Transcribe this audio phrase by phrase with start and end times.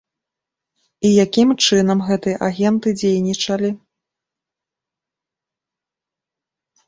[1.07, 3.69] І якім чынам гэтыя агенты дзейнічалі?